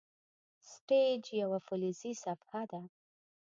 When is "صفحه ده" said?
2.23-2.81